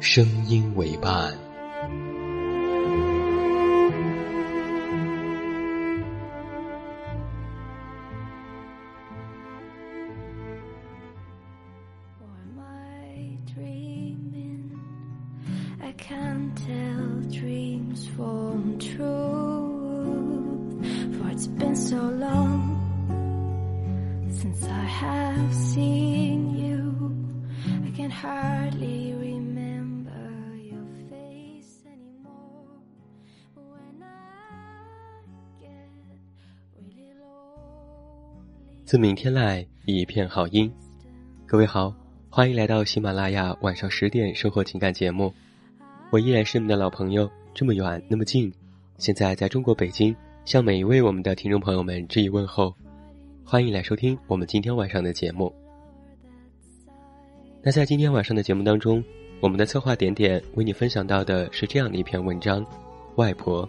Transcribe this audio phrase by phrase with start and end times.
[0.00, 1.45] 声音为伴。
[38.86, 40.72] 自明天来，一片好音。
[41.44, 41.92] 各位好，
[42.30, 45.34] 欢迎来到喜马拉雅晚上十点生活情感节目。
[46.12, 48.52] 我依然是你们的老朋友，这么远那么近。
[48.96, 50.14] 现在在中国北京，
[50.44, 52.72] 向每一位我们的听众朋友们致以问候。
[53.44, 55.52] 欢迎来收听我们今天晚上的节目。
[57.60, 59.02] 那在今天晚上的节目当中，
[59.40, 62.64] 我们的策划点点为你分享到的是这样的一篇文章：
[63.16, 63.68] 外婆。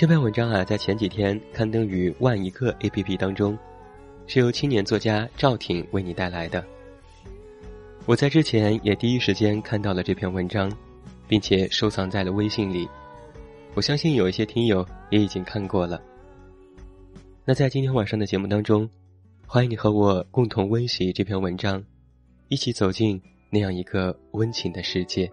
[0.00, 3.58] 这篇文章啊，在前几天刊登于万一个 A P P 当中，
[4.26, 6.64] 是由青年作家赵挺为你带来的。
[8.06, 10.72] 我在之前也第一时间看到了这篇文章，
[11.28, 12.88] 并且收藏在了微信里。
[13.74, 16.00] 我相信有一些听友也已经看过了。
[17.44, 18.88] 那在今天晚上的节目当中，
[19.46, 21.84] 欢迎你和我共同温习这篇文章，
[22.48, 25.30] 一起走进那样一个温情的世界。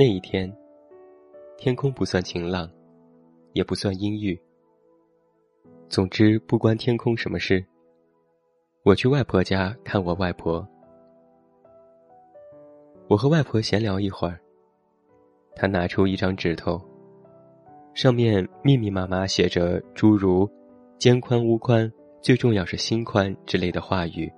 [0.00, 0.48] 那一天，
[1.56, 2.70] 天空不算晴朗，
[3.52, 4.40] 也不算阴郁。
[5.88, 7.66] 总之，不关天空什么事。
[8.84, 10.64] 我去外婆家看我外婆。
[13.08, 14.38] 我和外婆闲聊一会儿，
[15.56, 16.80] 她拿出一张纸头，
[17.92, 20.48] 上面密密麻麻写着诸如
[20.96, 21.92] “肩宽屋宽，
[22.22, 24.32] 最重要是心宽”之类的话语，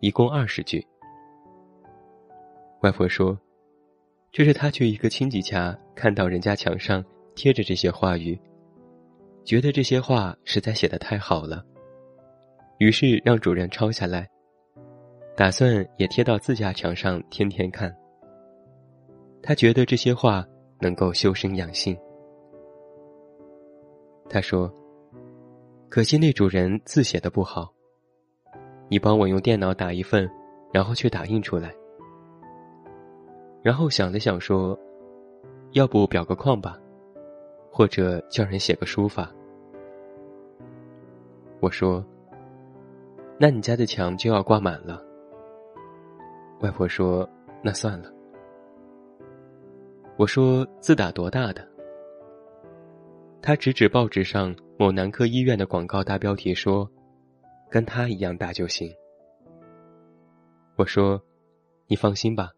[0.00, 0.82] 一共二十句。
[2.80, 3.38] 外婆说。
[4.32, 7.04] 这是他去一个亲戚家，看到人家墙上
[7.34, 8.40] 贴着这些话语，
[9.44, 11.62] 觉得这些话实在写的太好了，
[12.78, 14.26] 于是让主人抄下来，
[15.36, 17.94] 打算也贴到自家墙上，天天看。
[19.42, 20.42] 他觉得这些话
[20.80, 21.94] 能够修身养性。
[24.30, 24.72] 他说
[25.90, 27.70] ：“可惜那主人字写的不好，
[28.88, 30.26] 你帮我用电脑打一份，
[30.72, 31.70] 然后去打印出来。”
[33.62, 34.78] 然后想了想说
[35.72, 36.76] ：“要不裱个框吧，
[37.70, 39.32] 或者叫人写个书法。”
[41.60, 42.04] 我说
[43.38, 45.00] ：“那你家的墙就要挂满了。”
[46.60, 47.28] 外婆说
[47.62, 48.12] ：“那算了。”
[50.18, 51.66] 我说：“字打多大的？”
[53.40, 56.88] 他指指报纸上某男科医院的广告大标题说
[57.70, 58.92] ：“跟他一样大就行。”
[60.76, 61.20] 我说
[61.86, 62.50] ：“你放心吧。”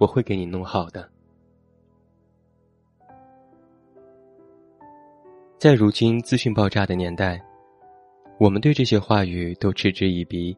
[0.00, 1.06] 我会给你弄好的。
[5.58, 7.38] 在如今资讯爆炸的年代，
[8.38, 10.56] 我们对这些话语都嗤之以鼻，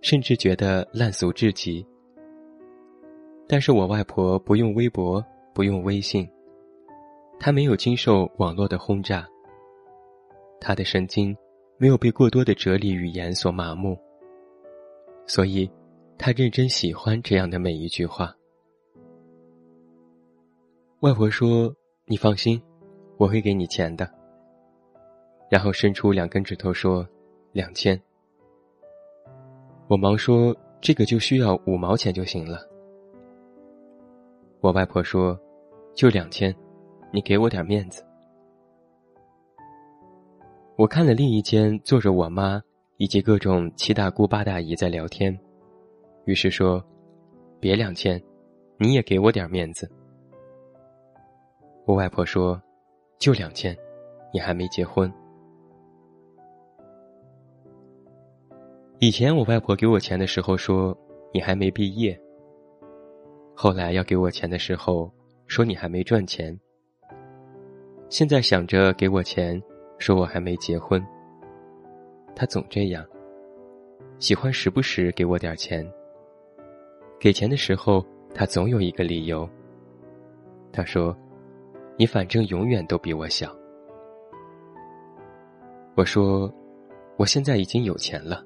[0.00, 1.86] 甚至觉得烂俗至极。
[3.46, 6.26] 但是我外婆不用微博，不用微信，
[7.38, 9.28] 她没有经受网络的轰炸，
[10.58, 11.36] 她的神经
[11.76, 13.94] 没有被过多的哲理语言所麻木，
[15.26, 15.70] 所以。
[16.24, 18.32] 他认真喜欢这样的每一句话。
[21.00, 21.74] 外婆说
[22.06, 22.62] ：“你放心，
[23.16, 24.08] 我会给你钱的。”
[25.50, 27.04] 然后伸出两根指头说
[27.50, 28.00] ：“两千。”
[29.90, 32.60] 我忙说：“这个就需要五毛钱就行了。”
[34.62, 35.36] 我外婆说
[35.92, 36.54] ：“就两千，
[37.12, 38.00] 你给我点面子。”
[40.78, 42.62] 我看了另一间坐着我妈
[42.96, 45.36] 以及各种七大姑八大姨在聊天，
[46.24, 46.84] 于是说
[47.60, 48.22] ：“别两千，
[48.78, 49.90] 你也给我点面子。”
[51.84, 52.62] 我外婆说
[53.18, 53.76] ：“就两千，
[54.32, 55.12] 你还没结婚。”
[59.00, 60.96] 以前我外婆给我钱的时候说
[61.34, 62.16] ：“你还没毕业。”
[63.54, 65.12] 后来要给我钱的时候
[65.48, 66.56] 说：“你还没赚钱。”
[68.08, 69.60] 现在想着给我钱，
[69.98, 71.04] 说我还没结婚。
[72.36, 73.04] 他总这样，
[74.18, 75.84] 喜欢时不时给我点钱。
[77.22, 78.04] 给钱的时候，
[78.34, 79.48] 他总有一个理由。
[80.72, 81.16] 他说
[81.96, 83.56] ：“你反正永远都比我小。”
[85.94, 86.52] 我说
[87.16, 88.44] ：“我现在已经有钱了。”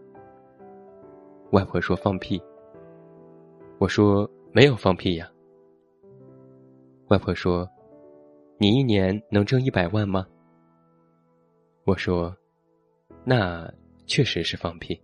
[1.53, 2.39] 外婆说：“放屁。”
[3.81, 5.27] 我说：“没有放屁呀。”
[7.09, 7.67] 外婆说
[8.61, 10.27] ：“你一年能挣一百万吗？”
[11.87, 12.37] 我说
[13.25, 13.73] ：“那
[14.05, 15.01] 确实是放屁。”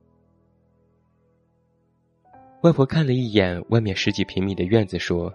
[2.62, 5.32] 外婆看了一眼外面十几平米的院子，说：“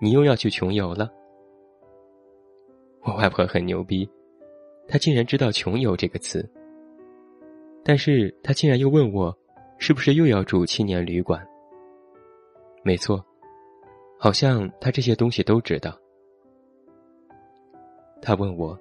[0.00, 1.10] 你又要去穷游了。”
[3.04, 4.08] 我外婆很牛逼，
[4.86, 6.48] 她竟然知道“穷游”这个词，
[7.84, 9.36] 但是她竟然又问我。
[9.80, 11.46] 是不是又要住青年旅馆？
[12.82, 13.24] 没错，
[14.18, 15.96] 好像她这些东西都知道。
[18.20, 18.76] 她问我：“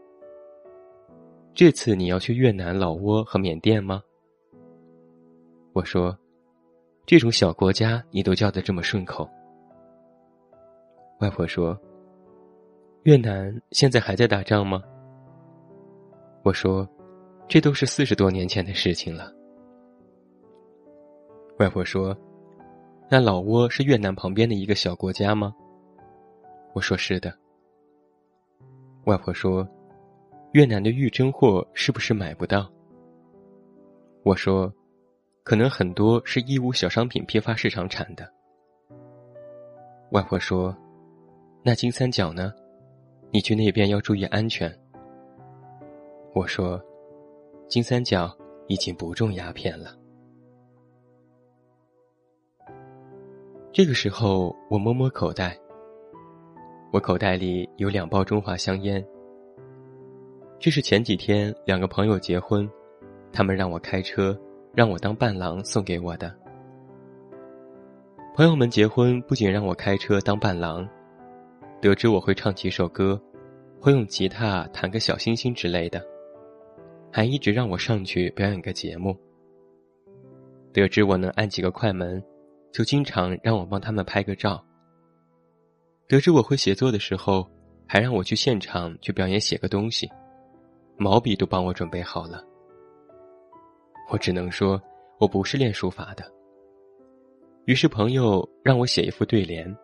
[1.53, 4.01] 这次你要去越南、老挝和缅甸吗？”
[5.74, 6.18] 我说
[7.07, 9.27] ：“这种小国家你都叫得这么顺口。”
[11.19, 11.75] 外婆说
[13.04, 14.83] ：“越南现在还在打仗吗？”
[16.44, 16.88] 我说
[17.50, 19.33] ：“这都是四十多年前的事情了。”
[21.57, 22.15] 外婆说
[23.10, 25.53] ：“那老挝是越南旁边的一个小国家吗？”
[26.74, 27.33] 我说：“是的。”
[29.06, 29.68] 外婆说
[30.53, 32.69] ：“越南的玉珍货是不是买不到？”
[34.24, 34.71] 我说
[35.48, 38.30] ：“可能很多是义乌小商品批发市场产的。”
[40.12, 40.76] 外婆说
[41.64, 42.54] ：“那金三角呢？
[43.32, 44.70] 你去那边要注意安全。”
[46.36, 46.84] 我说
[47.70, 48.30] ：“金三角
[48.68, 49.96] 已经不种鸦片了。”
[53.72, 55.58] 这个时候，我摸摸口袋。
[56.92, 59.02] 我口袋里有两包中华香烟。
[60.60, 62.70] 这是前几天两个朋友结婚，
[63.32, 64.38] 他们让我开车，
[64.77, 66.31] 让我当伴郎送给我的。
[68.35, 70.88] 朋友们结婚不仅让我开车当伴郎，
[71.81, 73.19] 得知我会唱几首歌，
[73.81, 76.00] 会用吉他弹个小星星之类的，
[77.12, 79.18] 还一直让我上去表演个节目。
[80.71, 82.24] 得知我能按几个快门。
[82.71, 84.63] 就经常让我帮他们拍个照。
[86.07, 87.50] 得知我会写作的时候，
[87.88, 90.07] 还让我去现场去表演写个东西，
[90.95, 92.44] 毛笔都帮我准备好了。
[94.09, 94.81] 我只能说
[95.19, 96.24] 我不是练书法的。
[97.65, 99.75] 于是朋友让我写一副对联，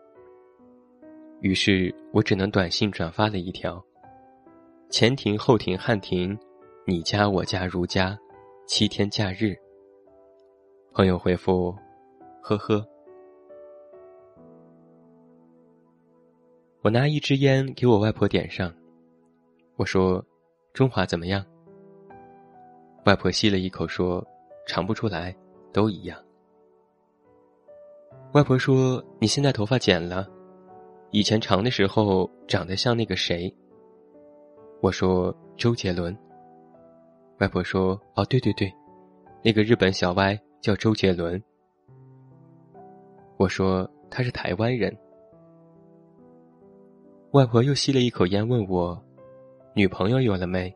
[1.42, 3.84] 于是我只能短信转发了一条：
[4.90, 6.38] 前庭后庭汉庭，
[6.86, 8.18] 你家我家如家，
[8.66, 9.56] 七天假日。
[10.94, 11.76] 朋友回复。
[12.42, 12.86] 呵呵，
[16.82, 18.74] 我拿一支烟给我外婆点上，
[19.78, 20.22] 我说
[20.74, 21.46] ：“中华怎么样？”
[23.06, 24.26] 外婆吸了一口说
[24.66, 25.36] ：“尝不出来，
[25.74, 26.18] 都一样。”
[28.32, 30.28] 外婆说：“你现在头发剪了，
[31.12, 33.54] 以前长的时候长得像那个谁。”
[34.82, 36.18] 我说：“周杰伦。”
[37.40, 38.74] 外婆说：“哦，对对对，
[39.44, 41.42] 那个日本小歪叫周杰伦。”
[43.38, 44.96] 我说他是台湾人。
[47.32, 49.04] 外婆又吸了一口烟，问我
[49.76, 50.74] ：“女朋友有了没？”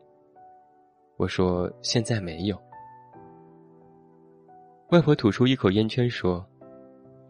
[1.18, 2.56] 我说：“现在没有。”
[4.90, 6.42] 外婆吐出一口烟圈，说：“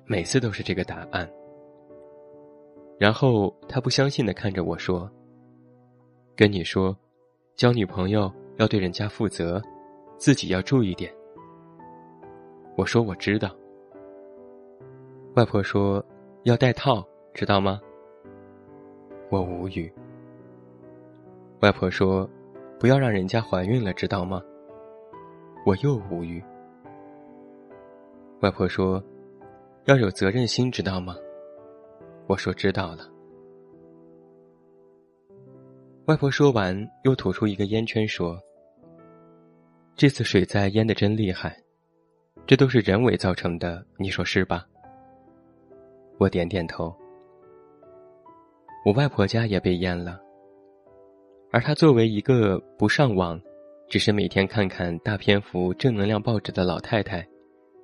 [0.07, 1.29] 每次都是这个答案。”
[3.01, 5.11] 然后她不相信的看着我说
[6.37, 6.97] ：“跟你说，
[7.57, 9.61] 交女朋友要对人家负责，
[10.19, 11.13] 自己要注意点。”
[12.77, 13.51] 我说：“我知道。”
[15.35, 16.05] 外婆说
[16.45, 17.03] ：“要戴套，
[17.33, 17.81] 知道吗？”
[19.31, 19.93] 我无语。
[21.61, 22.29] 外婆说
[22.79, 24.43] ：“不要让人家怀孕了，知道吗？”
[25.67, 26.43] 我又无语。
[28.41, 29.03] 外婆说
[29.87, 31.17] ：“要有责任心，知道吗？”
[32.29, 33.09] 我说：“知道了。”
[36.07, 38.39] 外婆说完，又吐出一个烟圈，说
[39.95, 41.61] ：“这次水灾淹的真厉害，
[42.47, 44.67] 这都是人为造成的，你说是吧？
[46.17, 46.95] 我点点头。
[48.85, 50.19] 我外婆家也被淹了，
[51.51, 53.41] 而她作为一个不上网，
[53.89, 57.27] 只是每天看看大篇幅正能量报纸的老太太，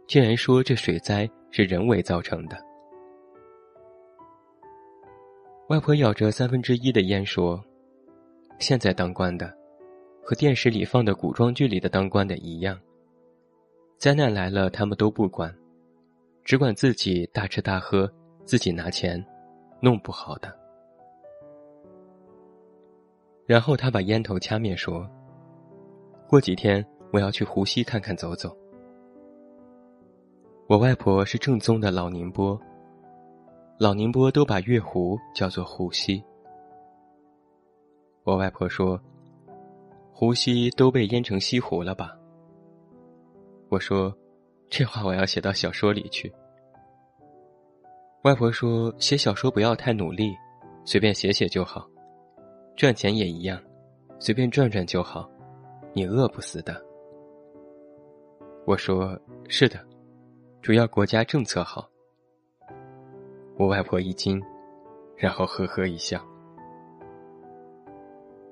[0.06, 2.56] 竟然说这水灾是人为造成的。
[5.68, 7.58] 外婆咬着三分之一的烟说
[8.60, 9.50] ：“现在当官的，
[10.22, 12.78] 和电视里放的古装剧里的当官的一样。
[13.96, 15.52] 灾难来了，他们都不管，
[16.44, 18.10] 只管自己大吃大喝，
[18.44, 19.24] 自己拿钱，
[19.80, 20.54] 弄不好的。”
[23.46, 25.08] 然后他把烟头掐灭，说
[26.26, 28.56] ：“过几天我要去湖西看看走走。”
[30.66, 32.58] 我外婆是正宗的老宁波，
[33.78, 36.24] 老宁波都把月湖叫做湖西。
[38.22, 38.98] 我外婆说
[40.10, 42.16] ：“湖西都被淹成西湖了吧？”
[43.68, 44.16] 我说
[44.70, 46.32] ：“这话我要写到小说里去。”
[48.24, 50.34] 外婆说：“写小说不要太努力，
[50.86, 51.86] 随便写写就好。”
[52.76, 53.60] 赚钱也一样，
[54.18, 55.30] 随便赚赚就好，
[55.92, 56.74] 你饿不死的。
[58.66, 59.16] 我说
[59.48, 59.78] 是的，
[60.60, 61.88] 主要国家政策好。
[63.56, 64.42] 我外婆一惊，
[65.16, 66.20] 然后呵呵一笑。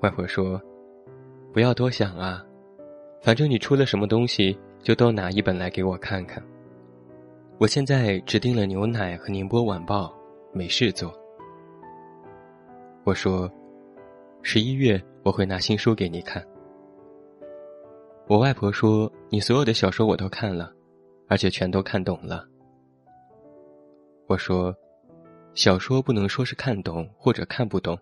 [0.03, 0.61] 外婆说
[1.53, 2.45] ：“不要多想啊，
[3.23, 6.41] 反正你出了什么东西，就都拿一本来给我看看。
[7.59, 10.07] 我现在只订了牛奶和《宁波晚报》，
[10.53, 11.13] 没事做。”
[13.03, 13.51] 我说。
[14.45, 16.45] 十一月我会拿新书给你看。
[18.27, 20.73] 我外婆说：“你所有的小说我都看了，
[21.29, 22.47] 而且全都看懂了。”
[24.27, 24.75] 我说
[25.55, 27.99] ：“小说不能说是看懂或者看不懂。”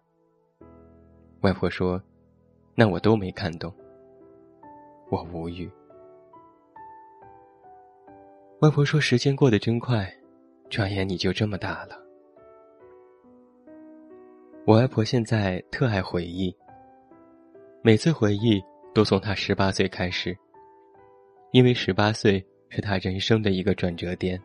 [1.43, 2.03] 外婆说
[2.75, 3.73] ：“那我都没看懂。”
[5.11, 5.71] 我无语。
[8.61, 10.11] 外婆说：“时间过得真快，
[10.69, 11.97] 转眼你就这么大了。”
[14.67, 16.55] 我外婆现在特爱回忆，
[17.83, 18.63] 每次回忆
[18.95, 20.37] 都从她十八岁开始，
[21.51, 24.41] 因为十八岁是她人生的一个转折点。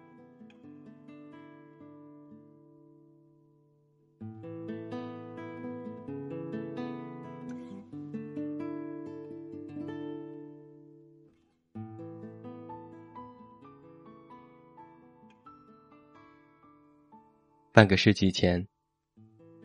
[17.72, 18.66] 半个世纪前。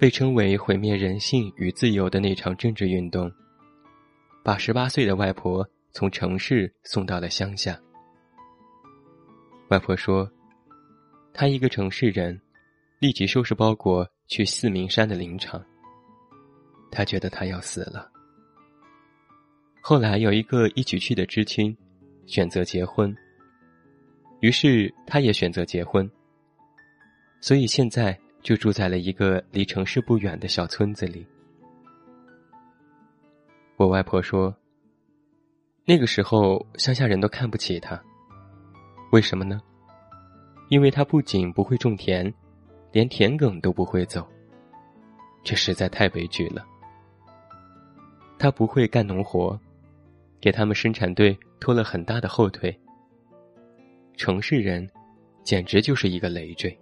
[0.01, 3.31] 被称为毁灭人性与自由的那场政治运动，
[4.43, 7.79] 把十八岁的外婆从城市送到了乡下。
[9.69, 10.27] 外婆说
[11.35, 12.41] ：“她一个城市人，
[12.99, 15.63] 立即收拾包裹去四明山的林场。
[16.91, 18.11] 她觉得她要死了。
[19.83, 21.77] 后来有一个一起去的知青，
[22.25, 23.15] 选择结婚，
[24.41, 26.11] 于是她也选择结婚。
[27.43, 31.27] 所以现在。”就住在了一个离城市不远的小村子里。
[33.77, 34.55] 我外婆说
[35.87, 38.03] ：“那个时候乡下人都看不起他，
[39.13, 39.61] 为什么呢？
[40.69, 42.33] 因为他不仅不会种田，
[42.93, 44.27] 连田埂都不会走。
[45.43, 46.67] 这实在太悲剧了。
[48.39, 49.59] 他不会干农活，
[50.41, 52.79] 给他们生产队拖了很大的后腿。
[54.17, 54.89] 城市人，
[55.43, 56.79] 简直就是一个累赘。”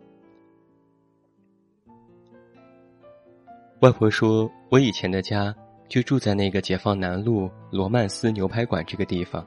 [3.80, 5.54] 外婆说：“我以前的家
[5.88, 9.46] 就住在那个解放南路罗曼斯牛排馆这个地方。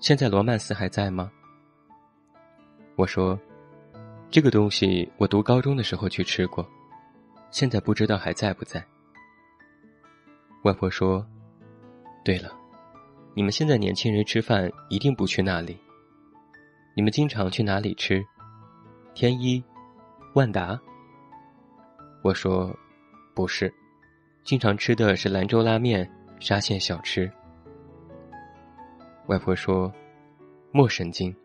[0.00, 1.30] 现在罗曼斯还在吗？”
[2.96, 3.38] 我说
[4.28, 6.68] ：“这个东西我读高中的时候去吃过，
[7.52, 8.84] 现在不知道还在不在。”
[10.64, 11.24] 外婆说
[12.24, 12.50] ：“对了，
[13.34, 15.78] 你们现在年轻人吃饭一定不去那里。
[16.96, 18.20] 你们经常去哪里吃？
[19.14, 19.62] 天一、
[20.34, 20.76] 万达。”
[22.24, 22.76] 我说。
[23.36, 23.70] 不是，
[24.44, 27.30] 经常吃的是兰州拉面、沙县小吃。
[29.26, 29.92] 外婆说
[30.72, 31.36] ：“莫神经，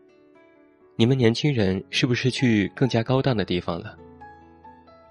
[0.96, 3.94] 你们年轻人是不是去更加高档的地方了？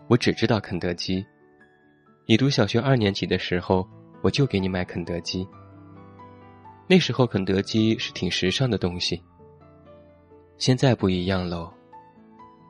[0.07, 1.23] 我只知道肯德基。
[2.25, 3.87] 你读小学二年级的时候，
[4.23, 5.47] 我就给你买肯德基。
[6.87, 9.23] 那时候肯德基是挺时尚的东西。
[10.57, 11.71] 现在不一样喽，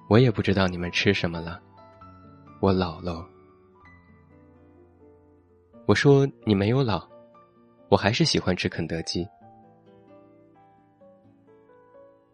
[0.10, 1.62] 我也不知道你们吃什么了。
[2.60, 3.26] 我老喽。”
[5.88, 7.06] 我说你没有老，
[7.90, 9.28] 我还是喜欢吃肯德基。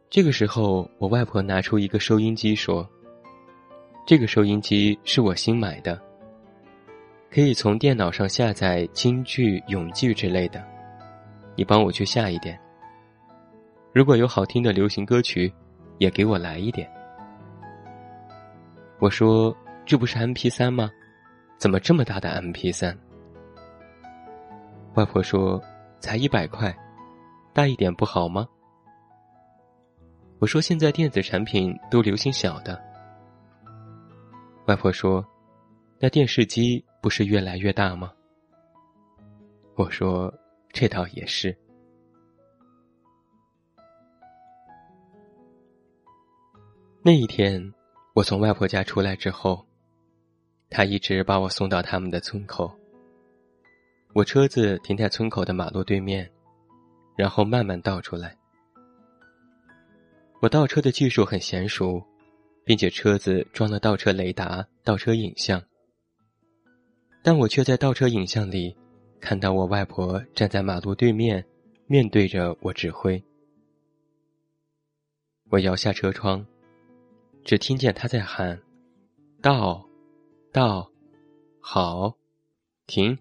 [0.09, 2.87] 这个时候，我外婆拿出一个收音机，说
[4.05, 5.99] ：“这个收音机是我新买的，
[7.31, 10.63] 可以从电脑上下载京剧、永剧之类的。
[11.55, 12.59] 你帮我去下一点。
[13.93, 15.51] 如果有好听的流行歌曲，
[15.97, 16.89] 也给我来一点。”
[18.99, 20.91] 我说：“这不是 M P 三吗？
[21.57, 22.97] 怎么这么大的 M P 三？”
[24.97, 25.61] 外婆说
[26.01, 26.75] ：“才一百块，
[27.53, 28.47] 大一点不好吗？”
[30.41, 32.83] 我说：“现在电子产品都流行小的。”
[34.65, 35.23] 外婆说
[36.01, 38.11] ：“那电视机不是越来越大吗？”
[39.77, 40.33] 我说
[40.73, 41.55] ：“这倒也是。”
[47.03, 47.71] 那一天，
[48.15, 49.63] 我从外婆家出来之后，
[50.71, 52.75] 她一直把我送到他们的村口。
[54.17, 56.27] 我车子停在村口的马路对面，
[57.15, 58.35] 然后慢慢倒出来。
[60.41, 62.01] 我倒车的技术很娴熟，
[62.65, 65.61] 并且车子装了倒车雷达、倒车影像，
[67.21, 68.75] 但我却在倒车影像里。
[69.19, 71.45] 看到我外婆站在马路对面，
[71.85, 73.23] 面对着我指挥。
[75.51, 76.43] 我摇下车窗，
[77.43, 78.59] 只听见她在喊
[79.43, 79.87] ：“倒，
[80.51, 80.91] 倒，
[81.59, 82.17] 好，
[82.87, 83.15] 停，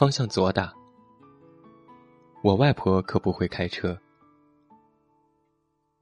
[0.00, 0.72] 方向左打。”
[2.42, 4.00] 我外婆可不会开车。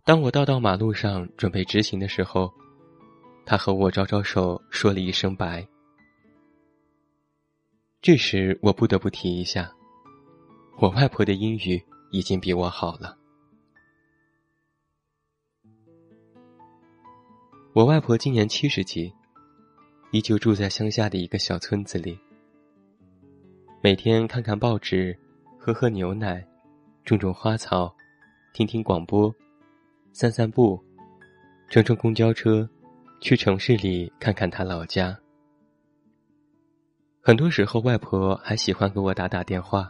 [0.04, 2.48] 当我倒到马路上准备直行的时候，
[3.44, 5.66] 她和我招招手，说了一声“拜”。
[8.00, 9.74] 这时，我不得不提一下，
[10.78, 13.18] 我外婆的英语已经比我好了。
[17.72, 19.12] 我外婆今年七十几，
[20.12, 22.16] 依旧住在乡下的一个小村子里，
[23.80, 25.16] 每天看看报纸，
[25.56, 26.44] 喝喝牛奶，
[27.04, 27.94] 种种花草，
[28.52, 29.32] 听听广播，
[30.12, 30.82] 散散步，
[31.68, 32.68] 乘乘公交车，
[33.20, 35.16] 去城市里看看他老家。
[37.20, 39.88] 很多时候，外婆还喜欢给我打打电话。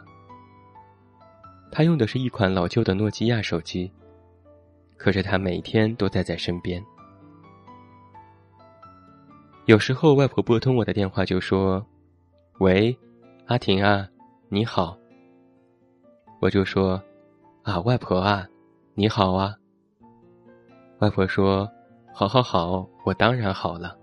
[1.71, 3.91] 她用的是一款老旧的诺基亚手机，
[4.97, 6.79] 可是她每天都待在身边。
[9.65, 11.83] 有时候，外婆拨通我的电话就说
[12.59, 12.95] ：“喂，
[13.49, 14.07] 阿婷啊，
[14.49, 14.95] 你好。”
[16.39, 17.01] 我就说
[17.65, 18.47] ：“啊，外婆啊，
[18.93, 19.55] 你好啊。”
[21.01, 21.67] 外婆说
[22.13, 23.97] ：“好，好，好，我当然好了。”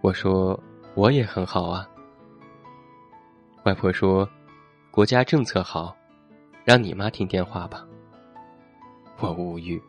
[0.00, 0.56] 我说
[0.94, 1.90] ：“我也很好啊。”
[3.66, 4.28] 外婆说
[4.94, 5.96] ：“国家政策好，
[6.64, 7.84] 让你妈听电话吧。”
[9.18, 9.82] 我无语。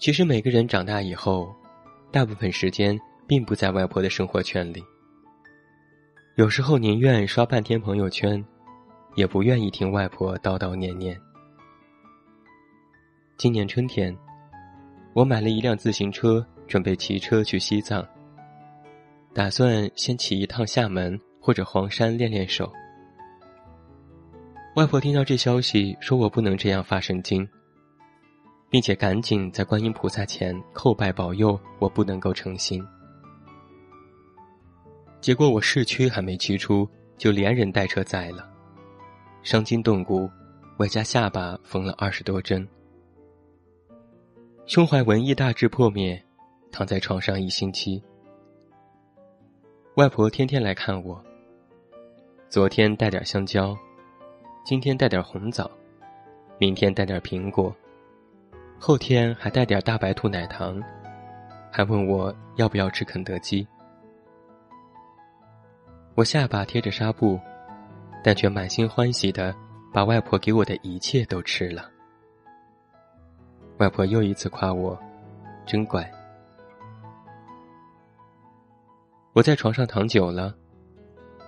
[0.00, 1.54] 其实每个人长大以后，
[2.10, 4.84] 大部分时间并不在外婆的生活圈里。
[6.36, 8.44] 有时候宁愿刷半天朋友圈，
[9.14, 11.20] 也不愿意听外婆叨叨念念。
[13.36, 14.16] 今年春天，
[15.12, 18.06] 我买了一辆自行车，准备骑车去西藏。
[19.32, 22.72] 打算先骑一趟厦门或者黄山练练手。
[24.76, 27.48] 外婆听到这消息，说我不能这样发神经，
[28.70, 32.84] 并且赶紧在观音菩萨前叩拜保佑我不能够成行。
[35.24, 38.46] 结果我市区还没骑出，就连人带车载了，
[39.42, 40.28] 伤筋动骨，
[40.76, 42.68] 外加下巴缝了二十多针，
[44.66, 46.22] 胸怀文艺大致破灭，
[46.70, 48.02] 躺在床上一星期。
[49.94, 51.18] 外婆天天来看我。
[52.50, 53.74] 昨天带点香蕉，
[54.62, 55.70] 今天带点红枣，
[56.58, 57.74] 明天带点苹果，
[58.78, 60.78] 后天还带点大白兔奶糖，
[61.72, 63.66] 还问我要不要吃肯德基。
[66.16, 67.40] 我下巴贴着纱布，
[68.22, 69.52] 但却满心欢喜的
[69.92, 71.90] 把外婆给我的一切都吃了。
[73.78, 74.96] 外婆又一次夸我，
[75.66, 76.08] 真乖。
[79.32, 80.54] 我在床上躺久了，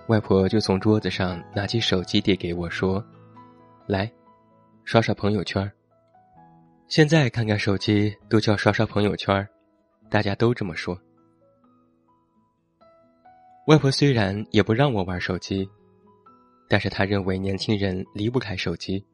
[0.07, 3.01] 外婆就从桌子上拿起手机递给我说
[3.87, 4.11] ：“来，
[4.83, 5.71] 刷刷朋友圈。”
[6.89, 9.47] 现在看看手机都叫刷刷朋友圈，
[10.09, 10.99] 大家都这么说。
[13.67, 15.69] 外婆虽然也不让我玩手机，
[16.67, 19.05] 但是她认为年轻人离不开手机，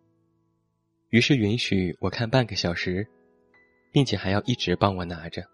[1.09, 3.07] 于是允许我看半个小时，
[3.91, 5.45] 并且还要一直帮我拿着。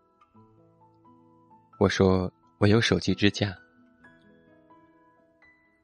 [1.80, 2.32] 我说。
[2.60, 3.58] 我有手机支架。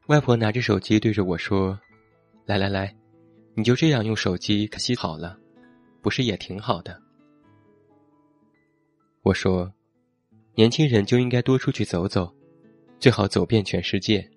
[0.07, 1.79] 外婆拿着手机对着我说
[2.45, 2.93] ：“来来来，
[3.53, 5.39] 你就这样用手机看戏好了，
[6.01, 7.01] 不是也挺好的？”
[9.23, 9.73] 我说
[10.55, 12.35] ：“年轻人就应该多出去走走，
[12.99, 14.27] 最好走遍全世界。”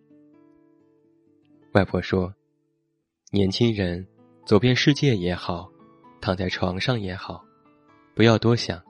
[1.73, 2.33] 外婆说
[3.31, 4.07] ：“年轻人
[4.47, 5.71] 走遍世界也好，
[6.21, 7.45] 躺在床上也好，
[8.15, 8.83] 不要多想，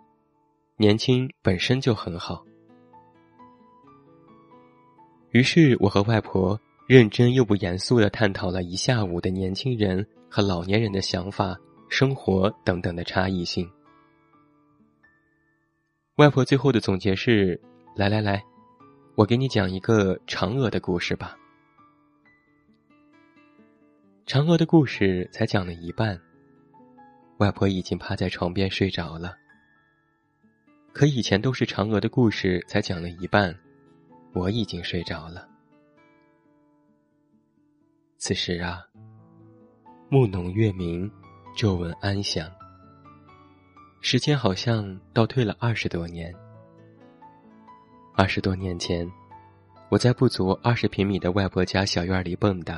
[0.77, 2.45] 年轻本身就很好。”
[5.33, 11.55] 于是我和外婆认真又不严肃的探讨了一下午的年轻人和老年人的想法、
[11.91, 13.71] 生活等等的差异性。
[16.17, 17.61] 外婆最后的总结是
[17.95, 18.43] ：“来来来，
[19.19, 21.37] 我给你讲一个嫦娥的故事吧。”
[24.29, 26.21] 嫦娥的故事才讲了一半，
[27.39, 29.35] 外婆已经趴在床边睡着了。
[30.93, 33.53] 可以前都是嫦娥的故事才讲了一半，
[34.35, 35.49] 我已经睡着了。
[38.19, 38.87] 此时啊，
[40.09, 41.11] 暮浓月明，
[41.57, 42.49] 皱纹安详。
[44.01, 46.33] 时间好像倒退了二十多年。
[48.21, 49.09] 二十多年前，
[49.89, 52.77] 我在不足二十平米的外婆家小院里蹦跶，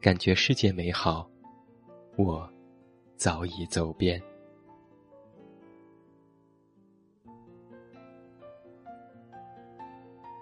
[0.00, 1.30] 感觉世界美好，
[2.16, 2.52] 我
[3.16, 4.20] 早已走遍。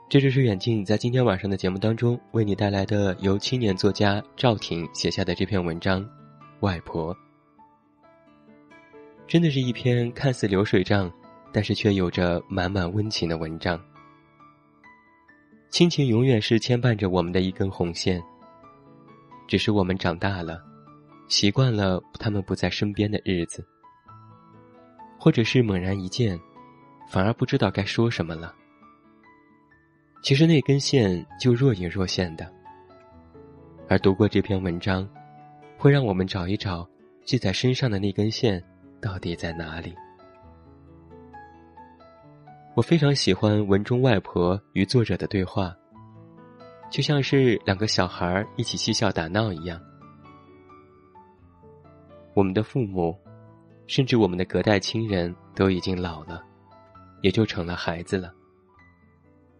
[0.08, 6.02] 这就是远近在今天晚上的节目当中为你带来的由青年作家赵挺写下的这篇文章
[6.60, 7.14] 《外婆》。
[9.26, 11.12] 真的是一篇看似流水账，
[11.54, 13.80] 但是却有着满满温情的文章。
[15.70, 18.20] 亲情永远是牵绊着我们的一根红线。
[19.46, 20.60] 只是我们长大了，
[21.28, 23.64] 习惯了他们不在身边的日子，
[25.16, 26.36] 或者是猛然一见，
[27.08, 28.52] 反而不知道该说什么了。
[30.22, 32.50] 其实那根线就若隐若现的，
[33.88, 35.08] 而读过这篇文章，
[35.78, 36.88] 会让我们找一找
[37.24, 38.60] 系在身上的那根线
[39.00, 39.94] 到底在哪里。
[42.76, 45.72] 我非常喜欢文中外婆与作者的对话，
[46.90, 49.80] 就像是两个小孩一起嬉笑打闹一样。
[52.34, 53.16] 我们的父母，
[53.86, 56.42] 甚至我们的隔代亲人都已经老了，
[57.22, 58.34] 也就成了孩子了。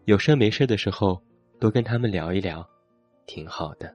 [0.07, 1.22] 有事没事的时候，
[1.61, 2.68] 多跟他们聊一聊，
[3.27, 3.94] 挺好的。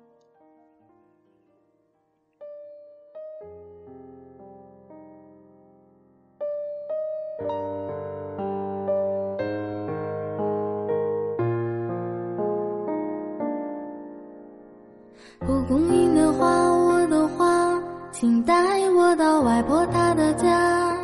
[19.16, 20.98] 到外婆她的家。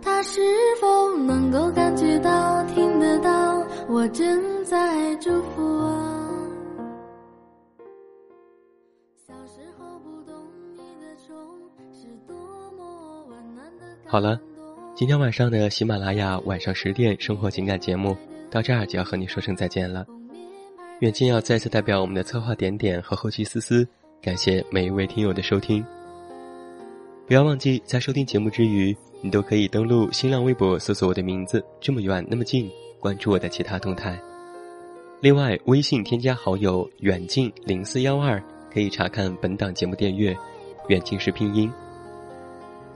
[0.00, 0.40] 她是
[0.80, 3.66] 否能够感觉到、听得到？
[3.88, 6.14] 我正在祝福啊。
[14.06, 14.40] 好了，
[14.94, 18.16] 今天晚上的喜马拉雅晚上十点生活情感节目
[18.50, 20.06] 到这儿就要和你说声再见了。
[21.00, 23.86] 远近要再次代表我们的策划点点和后期思思，
[24.22, 25.84] 感谢每一位听友的收听。
[27.28, 32.70] 不要忘记在收听节目之余，你都可以登录新浪微博搜索我的名字，这么远那么近。
[32.98, 34.18] 关注我的其他动态，
[35.20, 40.34] 另外微信添加好友远近零四幺二，可以查看本档节目订阅，
[40.88, 41.70] 远近是拼音。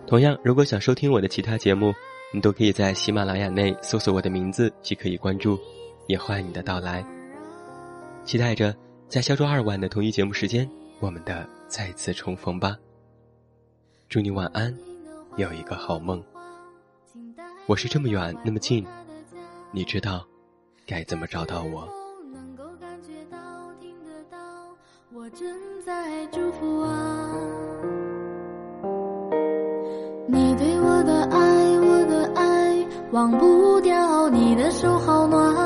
[0.06, 1.92] 同样，如果想收听我的其他节目，
[2.32, 5.58] 你都可以在喜马拉雅内搜索我的名字即可以关注，
[6.06, 7.04] 也欢迎你的到来。
[8.24, 8.74] 期待着
[9.08, 10.66] 在下周二晚的同一节目时间，
[11.00, 12.78] 我们的再次重逢吧。
[14.12, 14.76] 祝你晚安，
[15.36, 16.22] 有一个好梦。
[17.64, 18.86] 我是这么远那么近。
[19.70, 20.22] 你知道
[20.86, 21.88] 该怎么找到我？
[25.14, 25.48] 我正
[25.82, 27.32] 在祝福啊！
[30.28, 35.56] 你对我的爱，我的爱，忘不掉你的手好暖，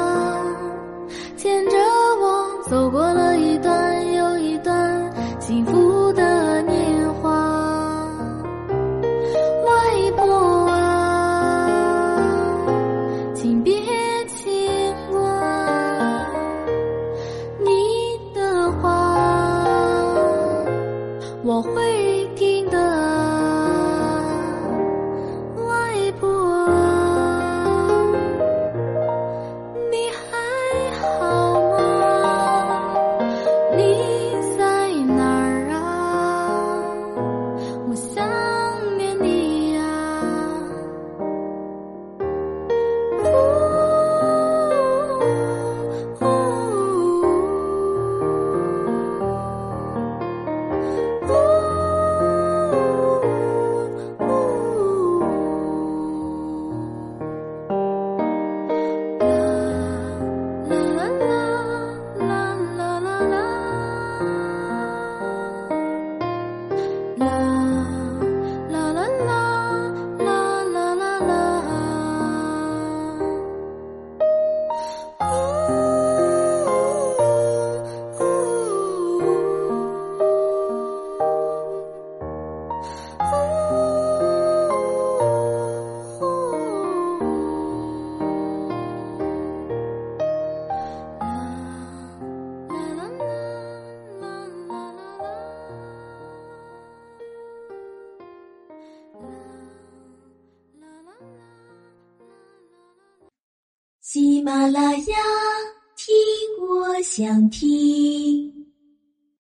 [1.36, 1.76] 牵着
[2.20, 5.85] 我走过了一段又一段幸福